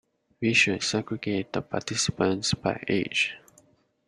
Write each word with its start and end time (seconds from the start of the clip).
We 0.41 0.53
should 0.53 0.81
segregate 0.81 1.53
the 1.53 1.61
participants 1.61 2.55
by 2.55 2.83
age. 2.87 3.35